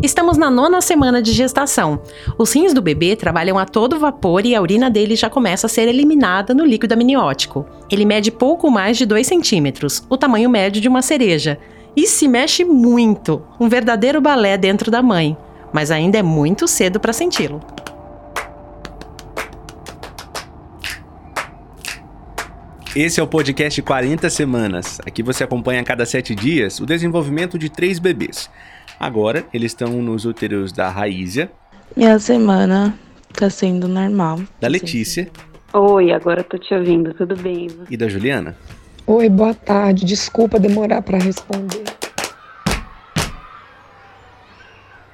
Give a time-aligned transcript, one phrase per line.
[0.00, 2.00] Estamos na nona semana de gestação.
[2.38, 5.68] Os rins do bebê trabalham a todo vapor e a urina dele já começa a
[5.68, 7.66] ser eliminada no líquido amniótico.
[7.90, 11.58] Ele mede pouco mais de 2 centímetros, o tamanho médio de uma cereja,
[11.96, 15.36] e se mexe muito, um verdadeiro balé dentro da mãe.
[15.72, 17.60] Mas ainda é muito cedo para senti-lo.
[23.00, 25.00] Esse é o podcast 40 Semanas.
[25.06, 28.50] Aqui você acompanha a cada sete dias o desenvolvimento de três bebês.
[28.98, 31.48] Agora, eles estão nos úteros da Raízia.
[31.96, 32.92] Minha semana
[33.32, 34.40] tá sendo normal.
[34.60, 35.30] Da Letícia.
[35.72, 37.68] Oi, agora tô te ouvindo, tudo bem?
[37.88, 38.56] E da Juliana.
[39.06, 40.04] Oi, boa tarde.
[40.04, 41.84] Desculpa demorar para responder.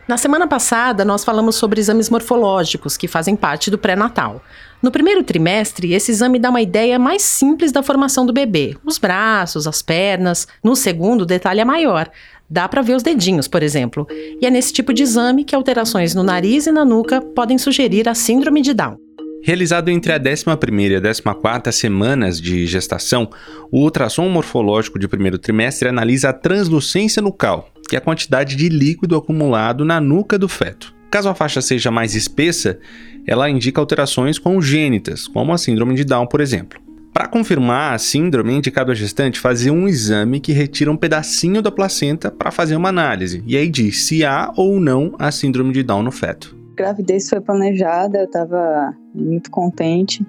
[0.06, 4.42] Na semana passada, nós falamos sobre exames morfológicos que fazem parte do pré-natal.
[4.82, 8.98] No primeiro trimestre, esse exame dá uma ideia mais simples da formação do bebê: os
[8.98, 10.46] braços, as pernas.
[10.62, 12.10] No segundo, o detalhe é maior.
[12.50, 14.06] Dá para ver os dedinhos, por exemplo.
[14.10, 18.06] E é nesse tipo de exame que alterações no nariz e na nuca podem sugerir
[18.06, 18.98] a síndrome de Down.
[19.42, 23.28] Realizado entre a 11ª e a 14ª semanas de gestação,
[23.70, 28.68] o ultrassom morfológico de primeiro trimestre analisa a translucência nucal, que é a quantidade de
[28.68, 30.94] líquido acumulado na nuca do feto.
[31.10, 32.78] Caso a faixa seja mais espessa,
[33.26, 36.80] ela indica alterações congênitas, como a síndrome de Down, por exemplo.
[37.12, 41.62] Para confirmar a síndrome, é indicado à gestante fazer um exame que retira um pedacinho
[41.62, 45.72] da placenta para fazer uma análise, e aí diz se há ou não a síndrome
[45.72, 46.56] de Down no feto.
[46.72, 50.26] A gravidez foi planejada, eu estava muito contente.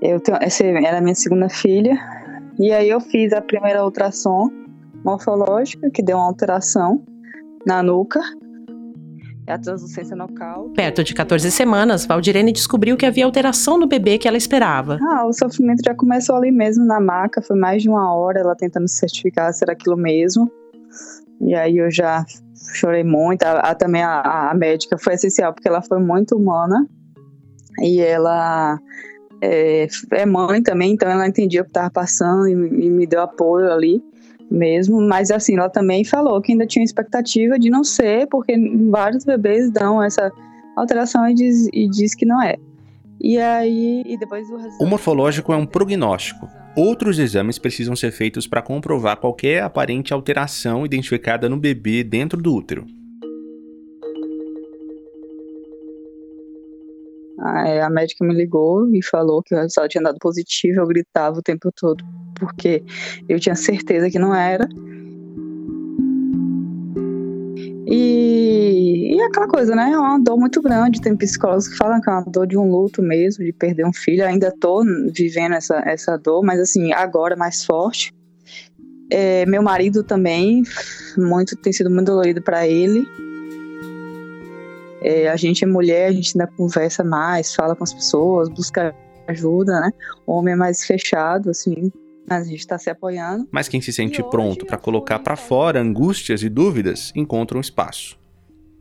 [0.00, 1.98] Eu tenho, essa era a minha segunda filha,
[2.58, 4.61] e aí eu fiz a primeira ultrassom
[5.04, 7.02] morfológica, que deu uma alteração
[7.66, 8.20] na nuca,
[9.46, 10.70] é a translucência nucal.
[10.70, 14.98] Perto de 14 semanas, Valdirene descobriu que havia alteração no bebê que ela esperava.
[15.02, 18.54] Ah, o sofrimento já começou ali mesmo na maca, foi mais de uma hora ela
[18.54, 20.50] tentando se certificar se era aquilo mesmo.
[21.40, 22.24] E aí eu já
[22.74, 23.42] chorei muito.
[23.42, 26.86] A, a também a, a, médica foi essencial porque ela foi muito humana
[27.80, 28.78] e ela
[29.40, 33.20] é, é mãe também, então ela entendia o que estava passando e, e me deu
[33.20, 34.00] apoio ali
[34.52, 38.54] mesmo, mas assim, ela também falou que ainda tinha expectativa de não ser, porque
[38.90, 40.30] vários bebês dão essa
[40.76, 42.56] alteração e diz, e diz que não é.
[43.20, 46.48] E aí, e depois o O morfológico é um prognóstico.
[46.76, 52.54] Outros exames precisam ser feitos para comprovar qualquer aparente alteração identificada no bebê dentro do
[52.54, 52.86] útero.
[57.38, 60.80] A médica me ligou e falou que o resultado tinha dado positivo.
[60.80, 62.04] Eu gritava o tempo todo
[62.42, 62.82] porque
[63.28, 64.68] eu tinha certeza que não era.
[67.86, 69.92] E, e aquela coisa, né?
[69.92, 71.00] É uma dor muito grande.
[71.00, 73.92] Tem psicólogos que falam que é uma dor de um luto mesmo, de perder um
[73.92, 74.26] filho.
[74.26, 74.82] Ainda tô
[75.14, 78.12] vivendo essa, essa dor, mas assim, agora mais forte.
[79.08, 80.62] É, meu marido também,
[81.16, 83.06] muito tem sido muito dolorido para ele.
[85.02, 88.94] É, a gente é mulher, a gente ainda conversa mais, fala com as pessoas, busca
[89.28, 89.90] ajuda, né?
[90.26, 91.92] O homem é mais fechado, assim
[92.28, 93.48] a gente está se apoiando.
[93.50, 98.18] Mas quem se sente pronto para colocar para fora angústias e dúvidas encontra um espaço.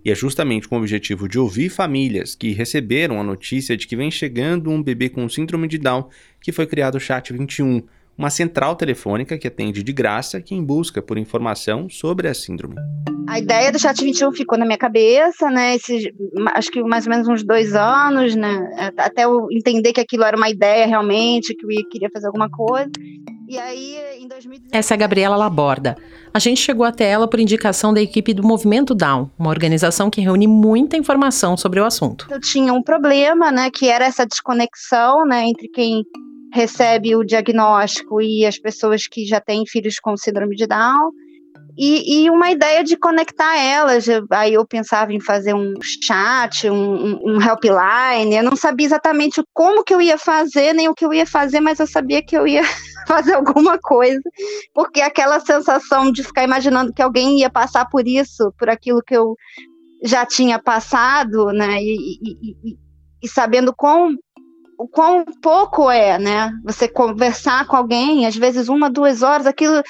[0.03, 3.95] E é justamente com o objetivo de ouvir famílias que receberam a notícia de que
[3.95, 6.09] vem chegando um bebê com síndrome de Down
[6.41, 7.83] que foi criado o Chat 21,
[8.21, 12.75] uma central telefônica que atende de graça quem busca por informação sobre a síndrome.
[13.27, 15.75] A ideia do Chat 21 ficou na minha cabeça, né?
[15.75, 16.03] Esses,
[16.53, 18.91] acho que mais ou menos uns dois anos, né?
[18.95, 22.91] Até eu entender que aquilo era uma ideia realmente, que eu queria fazer alguma coisa.
[23.49, 24.69] E aí, em 2017...
[24.71, 25.97] Essa é a Gabriela Laborda.
[26.31, 30.21] A gente chegou até ela por indicação da equipe do Movimento Down, uma organização que
[30.21, 32.27] reúne muita informação sobre o assunto.
[32.29, 33.71] Eu tinha um problema, né?
[33.73, 35.45] Que era essa desconexão, né?
[35.47, 36.03] Entre quem
[36.53, 41.11] recebe o diagnóstico e as pessoas que já têm filhos com síndrome de Down.
[41.77, 44.05] E, e, uma ideia de conectar elas.
[44.29, 48.35] Aí eu pensava em fazer um chat, um, um, helpline.
[48.35, 51.61] Eu não sabia exatamente como que eu ia fazer, nem o que eu ia fazer,
[51.61, 52.61] mas eu sabia que eu ia
[53.07, 54.21] fazer alguma coisa.
[54.73, 59.15] Porque aquela sensação de ficar imaginando que alguém ia passar por isso, por aquilo que
[59.15, 59.35] eu
[60.03, 61.81] já tinha passado, né?
[61.81, 62.77] E, e,
[63.23, 64.15] e sabendo quão
[64.81, 66.51] o quão pouco é, né?
[66.63, 69.83] Você conversar com alguém, às vezes uma, duas horas, aquilo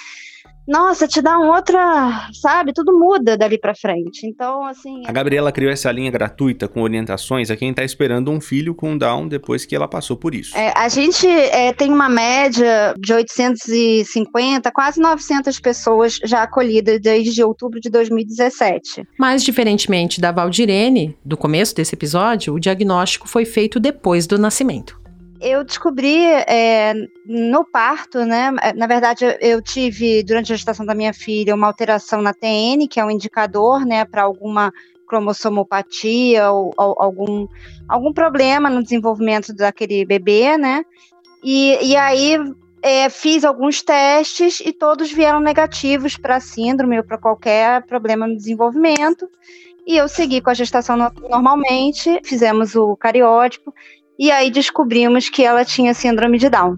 [0.67, 2.73] nossa, te dá um outra, sabe?
[2.73, 4.25] Tudo muda dali para frente.
[4.25, 5.03] Então, assim.
[5.05, 8.97] A Gabriela criou essa linha gratuita com orientações a quem tá esperando um filho com
[8.97, 10.55] Down depois que ela passou por isso.
[10.55, 17.43] É, a gente é, tem uma média de 850, quase 900 pessoas já acolhidas desde
[17.43, 19.03] outubro de 2017.
[19.19, 25.00] Mas, diferentemente da Valdirene, do começo desse episódio, o diagnóstico foi feito depois do nascimento.
[25.41, 26.93] Eu descobri é,
[27.25, 28.51] no parto, né?
[28.75, 32.99] Na verdade, eu tive, durante a gestação da minha filha, uma alteração na TN, que
[32.99, 34.71] é um indicador, né, para alguma
[35.07, 37.47] cromossomopatia ou, ou, algum,
[37.89, 40.85] algum problema no desenvolvimento daquele bebê, né?
[41.43, 42.37] E, e aí
[42.83, 48.37] é, fiz alguns testes e todos vieram negativos para síndrome ou para qualquer problema no
[48.37, 49.27] desenvolvimento.
[49.85, 53.73] E eu segui com a gestação normalmente, fizemos o cariótipo
[54.21, 56.77] e aí descobrimos que ela tinha síndrome de Down.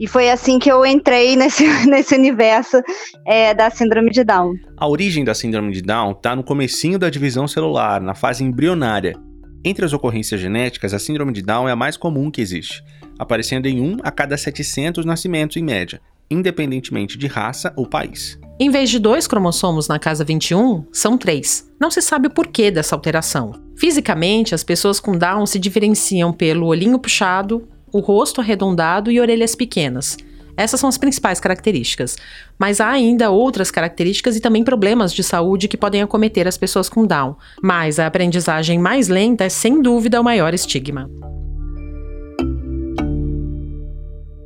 [0.00, 2.80] E foi assim que eu entrei nesse, nesse universo
[3.26, 4.54] é, da síndrome de Down.
[4.74, 9.14] A origem da síndrome de Down está no comecinho da divisão celular, na fase embrionária.
[9.62, 12.82] Entre as ocorrências genéticas, a síndrome de Down é a mais comum que existe,
[13.18, 16.00] aparecendo em 1 a cada 700 nascimentos em média,
[16.30, 18.38] independentemente de raça ou país.
[18.58, 21.70] Em vez de dois cromossomos na casa 21, são três.
[21.78, 23.67] Não se sabe o porquê dessa alteração.
[23.78, 29.54] Fisicamente, as pessoas com Down se diferenciam pelo olhinho puxado, o rosto arredondado e orelhas
[29.54, 30.16] pequenas.
[30.56, 32.16] Essas são as principais características.
[32.58, 36.88] Mas há ainda outras características e também problemas de saúde que podem acometer as pessoas
[36.88, 37.36] com Down.
[37.62, 41.08] Mas a aprendizagem mais lenta é sem dúvida o maior estigma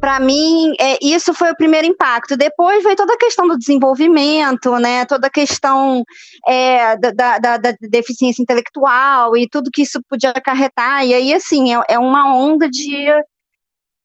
[0.02, 2.36] para mim, é, isso foi o primeiro impacto.
[2.36, 5.06] Depois veio toda a questão do desenvolvimento, né?
[5.06, 6.02] Toda a questão
[6.44, 11.06] é, da, da, da, deficiência intelectual e tudo que isso podia acarretar.
[11.06, 13.06] E aí, assim, é, é uma onda de,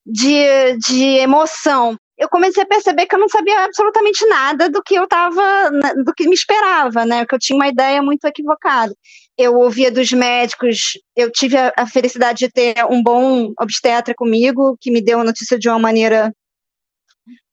[0.06, 1.98] de, de emoção.
[2.18, 5.70] Eu comecei a perceber que eu não sabia absolutamente nada do que eu estava,
[6.04, 7.26] do que me esperava, né?
[7.26, 8.94] Que eu tinha uma ideia muito equivocada
[9.38, 14.76] eu ouvia dos médicos, eu tive a, a, felicidade de ter um bom obstetra comigo,
[14.82, 16.34] que me deu a notícia de uma maneira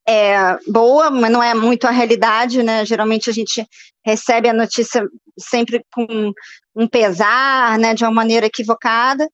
[0.09, 2.87] é, boa, mas não é muito a realidade, né?
[2.87, 3.67] Geralmente a gente
[4.05, 5.07] recebe a notícia
[5.39, 6.33] sempre com
[6.75, 7.95] um pesar, né?
[7.95, 9.29] De uma maneira equivocada.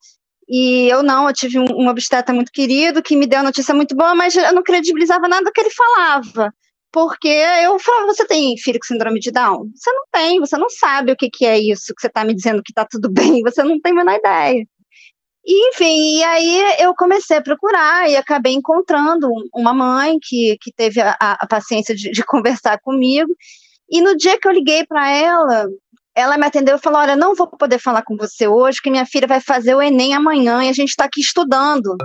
[0.51, 3.73] E eu não, eu tive um, um obstetra muito querido que me deu a notícia
[3.73, 6.53] muito boa, mas eu não credibilizava nada que ele falava.
[6.93, 9.71] Porque eu falava, você tem filho com síndrome de Down?
[9.77, 12.35] Você não tem, você não sabe o que, que é isso, que você está me
[12.35, 14.67] dizendo que está tudo bem, você não tem a menor ideia.
[15.47, 20.73] E, enfim, e aí eu comecei a procurar e acabei encontrando uma mãe que, que
[20.73, 23.33] teve a, a paciência de, de conversar comigo.
[23.89, 25.69] E no dia que eu liguei para ela,
[26.21, 29.07] ela me atendeu e falou: Olha, não vou poder falar com você hoje, que minha
[29.07, 31.97] filha vai fazer o Enem amanhã e a gente está aqui estudando.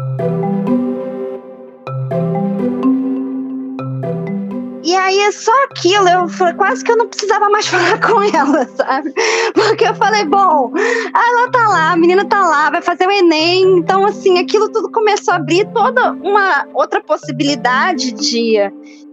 [4.85, 8.21] E aí é só aquilo, eu falei, quase que eu não precisava mais falar com
[8.21, 9.11] ela, sabe?
[9.51, 13.79] Porque eu falei, bom, ela tá lá, a menina tá lá, vai fazer o Enem.
[13.79, 18.57] Então, assim, aquilo tudo começou a abrir toda uma outra possibilidade de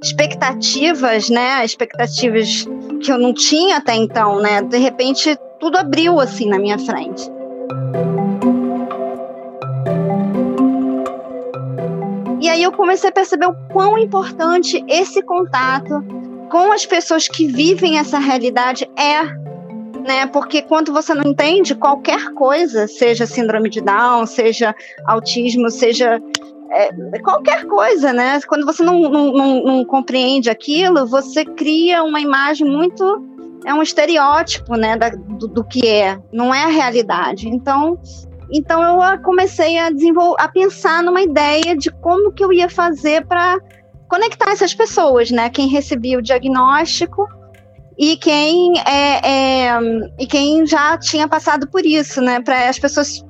[0.03, 1.65] expectativas, né?
[1.65, 2.69] Expectativas
[3.01, 4.61] que eu não tinha até então, né?
[4.61, 7.31] De repente, tudo abriu assim na minha frente.
[12.53, 16.03] Aí eu comecei a perceber o quão importante esse contato
[16.51, 19.25] com as pessoas que vivem essa realidade é,
[20.07, 20.27] né?
[20.27, 24.75] Porque quando você não entende qualquer coisa, seja síndrome de Down, seja
[25.07, 26.21] autismo, seja
[26.71, 28.39] é, qualquer coisa, né?
[28.47, 33.31] Quando você não, não, não, não compreende aquilo, você cria uma imagem muito
[33.65, 37.49] é um estereótipo, né, da, do, do, que é, não é a realidade.
[37.49, 37.97] Então,
[38.51, 43.27] então eu comecei a desenvolver, a pensar numa ideia de como que eu ia fazer
[43.27, 43.59] para
[44.09, 45.49] conectar essas pessoas, né?
[45.49, 47.27] Quem recebia o diagnóstico
[47.99, 49.79] e quem é, é,
[50.19, 52.41] e quem já tinha passado por isso, né?
[52.41, 53.25] Para as pessoas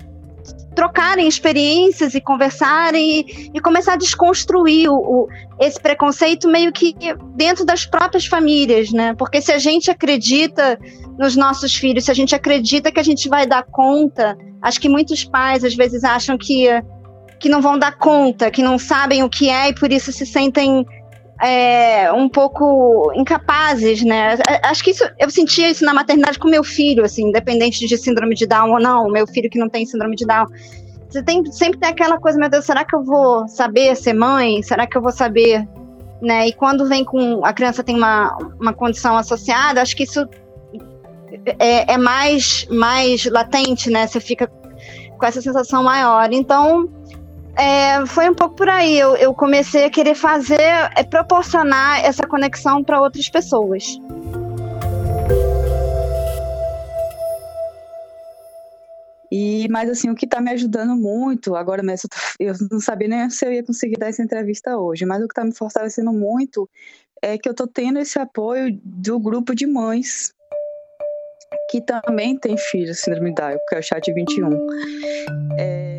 [0.75, 5.29] trocarem experiências e conversarem e, e começar a desconstruir o, o,
[5.61, 6.95] esse preconceito meio que
[7.35, 9.15] dentro das próprias famílias, né?
[9.15, 10.79] Porque se a gente acredita
[11.19, 14.89] nos nossos filhos, se a gente acredita que a gente vai dar conta, acho que
[14.89, 16.69] muitos pais às vezes acham que
[17.39, 20.25] que não vão dar conta, que não sabem o que é e por isso se
[20.25, 20.87] sentem
[21.43, 24.39] é, um pouco incapazes, né?
[24.63, 28.37] Acho que isso, eu sentia isso na maternidade com meu filho, assim, independente de síndrome
[28.37, 30.47] de Down ou não, meu filho que não tem síndrome de Down.
[31.11, 34.63] Você tem, sempre tem aquela coisa, meu Deus, será que eu vou saber ser mãe?
[34.63, 35.67] Será que eu vou saber,
[36.23, 36.47] né?
[36.47, 40.25] E quando vem com a criança tem uma, uma condição associada, acho que isso
[41.59, 44.07] é, é mais mais latente, né?
[44.07, 44.47] Você fica
[45.19, 46.33] com essa sensação maior.
[46.33, 46.89] Então
[47.57, 48.99] é, foi um pouco por aí.
[48.99, 50.61] Eu, eu comecei a querer fazer,
[50.97, 53.99] é, proporcionar essa conexão para outras pessoas.
[59.35, 62.07] E, mas assim, o que está me ajudando muito, agora mesmo,
[62.39, 65.33] eu não sabia nem se eu ia conseguir dar essa entrevista hoje, mas o que
[65.33, 66.69] está me fortalecendo muito
[67.23, 70.35] é que eu estou tendo esse apoio do grupo de mães
[71.71, 74.51] que também tem filhos síndrome de Down, que é o chat 21.
[75.59, 75.92] É,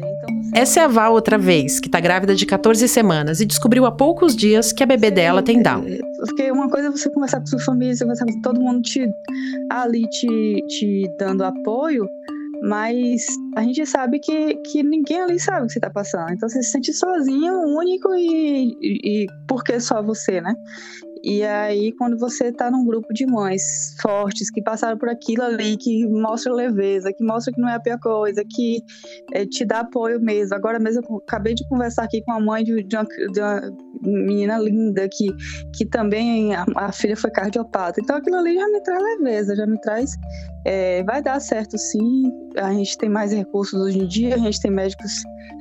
[0.55, 3.91] Essa é a Val outra vez, que tá grávida de 14 semanas e descobriu há
[3.91, 5.83] poucos dias que a bebê dela tem Down.
[6.19, 9.03] Porque uma coisa é você conversar com sua família, você conversar com todo mundo te,
[9.71, 12.05] ali te, te dando apoio,
[12.61, 13.25] mas
[13.57, 16.31] a gente sabe que, que ninguém ali sabe o que você tá passando.
[16.31, 20.53] Então você se sente sozinho, único e, e, e porque só você, né?
[21.23, 25.77] E aí, quando você está num grupo de mães fortes que passaram por aquilo ali,
[25.77, 28.83] que mostra leveza, que mostra que não é a pior coisa, que
[29.31, 30.53] é, te dá apoio mesmo.
[30.53, 33.61] Agora mesmo, eu acabei de conversar aqui com a mãe de, de, uma, de uma,
[34.01, 35.27] menina linda que,
[35.73, 38.01] que também a, a, filha foi cardiopata.
[38.01, 40.17] Então, aquilo ali já me traz leveza, já me traz.
[40.65, 42.31] É, vai dar certo sim.
[42.57, 45.13] A gente tem mais recursos hoje em dia, a gente tem médicos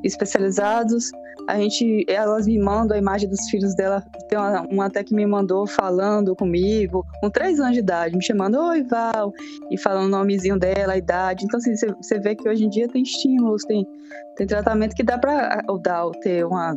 [0.03, 1.13] especializados
[1.49, 4.03] a gente, elas me mandam a imagem dos filhos dela.
[4.29, 8.25] Tem uma, uma, até que me mandou falando comigo, com três anos de idade, me
[8.25, 9.33] chamando, oi Val,
[9.71, 11.45] e falando o nomezinho dela, a idade.
[11.45, 13.87] Então, assim, você vê que hoje em dia tem estímulos, tem,
[14.37, 16.77] tem tratamento que dá para o Dal ter uma,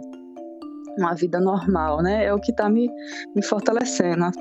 [0.98, 2.26] uma vida normal, né?
[2.26, 2.90] É o que está me,
[3.36, 4.32] me fortalecendo.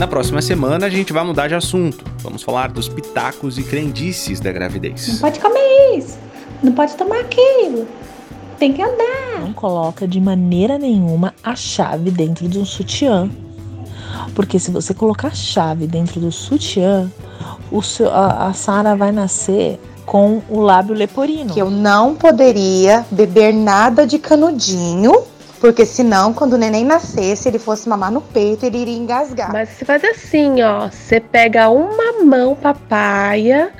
[0.00, 2.06] Na próxima semana a gente vai mudar de assunto.
[2.22, 5.08] Vamos falar dos pitacos e crendices da gravidez.
[5.08, 6.16] Não pode comer isso,
[6.62, 7.86] não pode tomar aquilo,
[8.58, 9.40] tem que andar.
[9.42, 13.28] Não coloca de maneira nenhuma a chave dentro de um sutiã.
[14.34, 17.12] Porque se você colocar a chave dentro do sutiã,
[17.70, 21.52] o seu, a, a Sara vai nascer com o lábio leporino.
[21.52, 25.12] Que eu não poderia beber nada de canudinho
[25.60, 29.52] porque senão, quando o neném nascesse, ele fosse mamar no peito, ele iria engasgar.
[29.52, 30.88] Mas você faz assim, ó.
[30.88, 33.70] Você pega uma mão papaya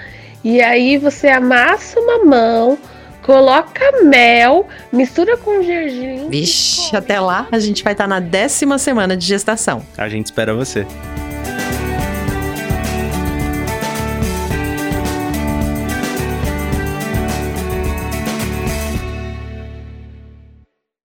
[0.45, 2.79] e aí você amassa uma mão,
[3.23, 6.29] coloca mel, mistura com gergelim.
[6.29, 9.83] Vixe, até lá a gente vai estar na décima semana de gestação.
[9.97, 10.87] A gente espera você.